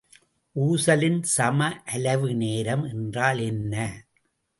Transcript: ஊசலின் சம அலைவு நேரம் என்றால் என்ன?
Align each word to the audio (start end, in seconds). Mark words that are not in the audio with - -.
ஊசலின் 0.55 1.19
சம 1.33 1.67
அலைவு 1.93 2.29
நேரம் 2.35 2.83
என்றால் 2.83 3.39
என்ன? 3.39 3.75